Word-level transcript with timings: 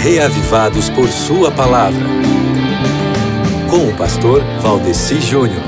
reavivados 0.00 0.88
por 0.88 1.10
Sua 1.10 1.50
palavra. 1.50 2.06
Com 3.68 3.86
o 3.86 3.96
pastor 3.98 4.42
Valdeci 4.62 5.20
Júnior. 5.20 5.62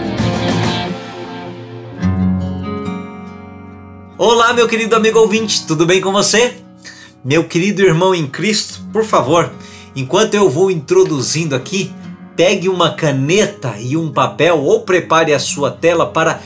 Olá, 4.16 4.54
meu 4.54 4.66
querido 4.66 4.96
amigo 4.96 5.18
ouvinte, 5.18 5.66
tudo 5.66 5.84
bem 5.84 6.00
com 6.00 6.10
você? 6.12 6.54
Meu 7.23 7.45
querido 7.45 7.82
irmão 7.82 8.14
em 8.14 8.27
Cristo, 8.27 8.80
por 8.91 9.05
favor, 9.05 9.53
enquanto 9.95 10.33
eu 10.33 10.49
vou 10.49 10.71
introduzindo 10.71 11.55
aqui, 11.55 11.93
pegue 12.35 12.71
uma 12.71 12.95
caneta 12.95 13.75
e 13.79 13.99
um 13.99 14.11
papel 14.11 14.61
ou 14.61 14.80
prepare 14.80 15.35
a 15.35 15.39
sua 15.39 15.71
tela 15.71 16.07
para 16.07 16.41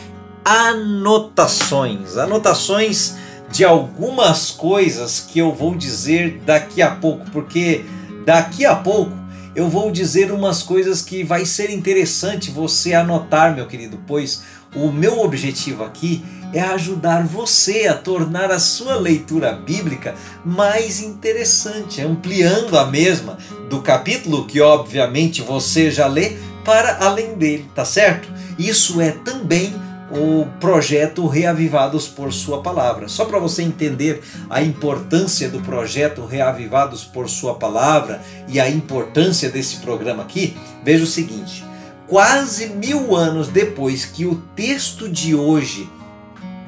anotações. 0.45 2.16
Anotações 2.16 3.14
de 3.50 3.64
algumas 3.64 4.50
coisas 4.50 5.20
que 5.20 5.38
eu 5.38 5.54
vou 5.54 5.74
dizer 5.74 6.43
daqui 6.44 6.82
a 6.82 6.90
pouco, 6.90 7.30
porque 7.30 7.84
daqui 8.25 8.64
a 8.64 8.75
pouco 8.75 9.12
eu 9.54 9.68
vou 9.68 9.90
dizer 9.90 10.30
umas 10.30 10.62
coisas 10.62 11.00
que 11.00 11.25
vai 11.25 11.46
ser 11.46 11.71
interessante 11.71 12.50
você 12.50 12.93
anotar, 12.93 13.54
meu 13.54 13.66
querido, 13.66 13.98
pois 14.07 14.43
o 14.74 14.93
meu 14.93 15.21
objetivo 15.21 15.82
aqui 15.82 16.22
é 16.52 16.61
ajudar 16.61 17.24
você 17.24 17.86
a 17.86 17.94
tornar 17.94 18.50
a 18.50 18.58
sua 18.58 18.96
leitura 18.96 19.52
bíblica 19.52 20.14
mais 20.44 21.00
interessante, 21.00 22.02
ampliando 22.02 22.79
a 22.79 22.86
mesma 22.86 23.38
do 23.71 23.80
capítulo 23.80 24.46
que 24.46 24.60
obviamente 24.60 25.40
você 25.43 25.90
já 25.90 26.07
lê 26.07 26.36
para 26.64 26.99
além 27.04 27.35
dele, 27.35 27.66
tá 27.74 27.85
certo? 27.85 28.29
Isso 28.58 29.00
é 29.00 29.10
também 29.10 29.72
o 30.10 30.46
projeto 30.60 31.26
Reavivados 31.26 32.06
por 32.06 32.33
Sua 32.33 32.62
Palavra. 32.62 33.08
Só 33.08 33.24
para 33.24 33.38
você 33.38 33.62
entender 33.62 34.22
a 34.48 34.62
importância 34.62 35.48
do 35.48 35.60
projeto 35.60 36.24
Reavivados 36.24 37.05
por 37.05 37.28
Sua 37.28 37.55
Palavra 37.55 38.22
e 38.48 38.60
a 38.60 38.68
importância 38.70 39.50
desse 39.50 39.76
programa 39.76 40.22
aqui, 40.22 40.56
veja 40.84 41.04
o 41.04 41.08
seguinte: 41.08 41.64
quase 42.06 42.68
mil 42.68 43.16
anos 43.16 43.48
depois 43.48 44.04
que 44.04 44.24
o 44.24 44.36
texto 44.54 45.08
de 45.08 45.34
hoje, 45.34 45.88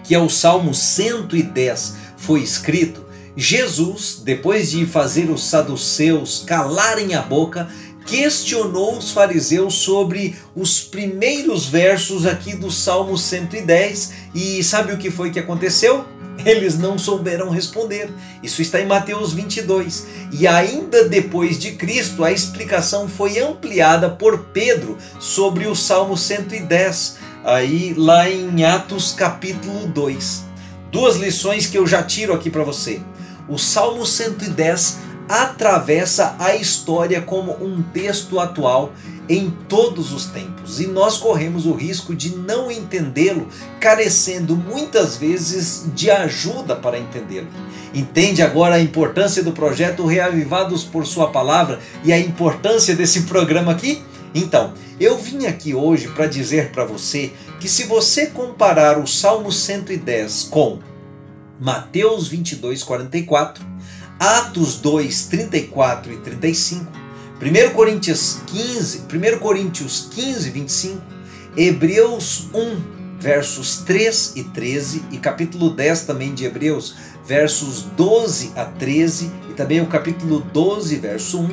que 0.05 0.15
é 0.15 0.19
o 0.19 0.29
Salmo 0.29 0.75
110, 0.75 1.97
foi 2.17 2.41
escrito, 2.41 3.07
Jesus, 3.41 4.21
depois 4.25 4.73
de 4.73 4.85
fazer 4.85 5.31
os 5.31 5.45
saduceus 5.45 6.43
calarem 6.45 7.15
a 7.15 7.23
boca, 7.23 7.69
questionou 8.09 8.97
os 8.97 9.13
fariseus 9.13 9.75
sobre 9.75 10.35
os 10.57 10.81
primeiros 10.81 11.67
versos 11.67 12.25
aqui 12.25 12.57
do 12.57 12.71
Salmo 12.71 13.19
110 13.19 14.13
e 14.35 14.65
sabe 14.65 14.93
o 14.93 14.97
que 14.97 15.11
foi 15.11 15.31
que 15.31 15.39
aconteceu? 15.39 16.07
Eles 16.45 16.79
não 16.79 16.99
souberam 16.99 17.51
responder. 17.51 18.11
Isso 18.43 18.63
está 18.63 18.81
em 18.81 18.87
Mateus 18.87 19.33
22. 19.33 20.07
E 20.33 20.47
ainda 20.47 21.07
depois 21.09 21.59
de 21.59 21.73
Cristo, 21.73 22.25
a 22.25 22.33
explicação 22.33 23.09
foi 23.09 23.39
ampliada 23.41 24.09
por 24.09 24.39
Pedro 24.53 24.97
sobre 25.21 25.67
o 25.67 25.75
Salmo 25.75 26.17
110, 26.17 27.19
aí 27.45 27.93
lá 27.97 28.31
em 28.31 28.65
Atos 28.65 29.13
capítulo 29.13 29.87
2. 29.89 30.45
Duas 30.91 31.17
lições 31.17 31.67
que 31.67 31.77
eu 31.77 31.87
já 31.87 32.03
tiro 32.03 32.33
aqui 32.33 32.49
para 32.49 32.63
você. 32.63 33.01
O 33.49 33.59
Salmo 33.59 34.07
110 34.07 35.08
atravessa 35.29 36.35
a 36.39 36.55
história 36.57 37.21
como 37.21 37.53
um 37.63 37.83
texto 37.83 38.41
atual 38.41 38.93
em 39.29 39.51
todos 39.69 40.13
os 40.13 40.27
tempos 40.27 40.81
e 40.81 40.87
nós 40.87 41.19
corremos 41.19 41.67
o 41.67 41.75
risco 41.75 42.15
de 42.15 42.35
não 42.35 42.71
entendê-lo, 42.71 43.49
carecendo 43.79 44.57
muitas 44.57 45.17
vezes 45.17 45.85
de 45.95 46.11
ajuda 46.11 46.75
para 46.75 46.99
entendê-lo. 46.99 47.49
Entende 47.93 48.43
agora 48.43 48.77
a 48.77 48.81
importância 48.81 49.43
do 49.43 49.53
projeto 49.53 50.07
Reavivados 50.07 50.83
por 50.83 51.07
Sua 51.07 51.29
Palavra 51.29 51.79
e 52.03 52.13
a 52.13 52.19
importância 52.19 52.95
desse 52.97 53.23
programa 53.23 53.73
aqui? 53.73 54.03
Então, 54.35 54.73
eu 55.01 55.17
vim 55.19 55.47
aqui 55.47 55.75
hoje 55.75 56.09
para 56.09 56.27
dizer 56.27 56.71
para 56.71 56.85
você 56.85 57.33
que 57.61 57.69
se 57.69 57.85
você 57.85 58.27
comparar 58.27 58.99
o 58.99 59.07
Salmo 59.07 59.51
110 59.51 60.49
com 60.51 60.79
Mateus 61.61 62.29
22, 62.29 62.83
44, 62.83 63.65
Atos 64.19 64.77
2, 64.81 65.27
34 65.27 66.13
e 66.13 66.17
35, 66.17 66.87
1 67.41 67.71
Coríntios 67.73 68.41
15, 68.47 69.03
1 69.03 69.39
Coríntios 69.39 70.09
15, 70.11 70.51
25, 70.51 71.03
Hebreus 71.57 72.49
1, 72.53 73.21
versos 73.21 73.77
3 73.79 74.33
e 74.35 74.43
13 74.43 75.05
e 75.13 75.19
capítulo 75.19 75.71
10 75.71 76.01
também 76.01 76.35
de 76.35 76.45
Hebreus, 76.45 76.97
versos 77.25 77.83
12 77.97 78.53
a 78.57 78.65
13 78.65 79.31
e 79.51 79.55
também 79.55 79.81
o 79.81 79.87
capítulo 79.87 80.41
12, 80.41 80.97
verso 80.97 81.39
1, 81.41 81.49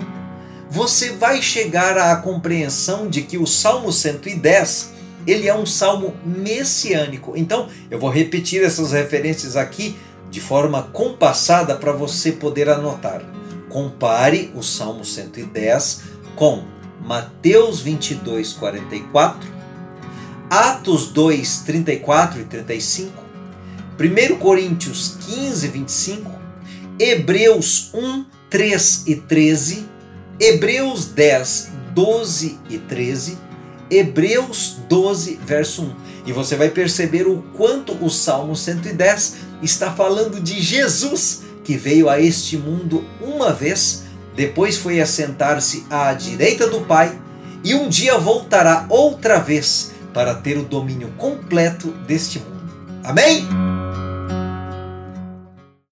você 0.67 1.11
vai 1.11 1.43
chegar 1.43 1.95
à 1.95 2.15
compreensão 2.15 3.07
de 3.07 3.21
que 3.21 3.37
o 3.37 3.45
Salmo 3.45 3.91
110 3.91 4.95
ele 5.27 5.47
é 5.47 5.55
um 5.55 5.65
salmo 5.65 6.15
messiânico. 6.25 7.33
Então, 7.35 7.67
eu 7.89 7.99
vou 7.99 8.09
repetir 8.09 8.63
essas 8.63 8.91
referências 8.91 9.55
aqui 9.55 9.95
de 10.35 10.41
forma 10.41 10.83
compassada 10.91 11.77
para 11.77 11.93
você 11.93 12.33
poder 12.33 12.67
anotar. 12.67 13.21
Compare 13.69 14.51
o 14.53 14.61
Salmo 14.61 15.05
110 15.05 16.01
com 16.35 16.61
Mateus 17.01 17.79
22, 17.79 18.51
44, 18.51 19.49
Atos 20.49 21.07
2, 21.07 21.59
34 21.59 22.41
e 22.41 22.43
35, 22.43 23.23
1 23.97 24.35
Coríntios 24.35 25.15
15, 25.25 25.67
25, 25.69 26.31
Hebreus 26.99 27.91
1, 27.93 28.25
3 28.49 29.03
e 29.07 29.15
13, 29.15 29.85
Hebreus 30.37 31.05
10, 31.05 31.71
12 31.93 32.59
e 32.69 32.77
13, 32.77 33.37
Hebreus 33.89 34.79
12, 34.89 35.39
verso 35.45 35.83
1. 35.83 35.95
E 36.25 36.33
você 36.33 36.57
vai 36.57 36.69
perceber 36.71 37.25
o 37.25 37.41
quanto 37.55 37.93
o 38.03 38.09
Salmo 38.09 38.53
110 38.53 39.44
está 39.61 39.91
falando 39.91 40.39
de 40.39 40.61
Jesus, 40.61 41.43
que 41.63 41.77
veio 41.77 42.09
a 42.09 42.19
este 42.19 42.57
mundo 42.57 43.03
uma 43.21 43.51
vez, 43.51 44.03
depois 44.35 44.77
foi 44.77 44.99
assentar-se 45.01 45.85
à 45.89 46.13
direita 46.13 46.67
do 46.67 46.81
Pai 46.81 47.19
e 47.63 47.73
um 47.73 47.89
dia 47.89 48.17
voltará 48.17 48.85
outra 48.89 49.39
vez 49.39 49.91
para 50.13 50.35
ter 50.35 50.57
o 50.57 50.63
domínio 50.63 51.11
completo 51.17 51.91
deste 52.07 52.39
mundo. 52.39 52.55
Amém? 53.03 53.74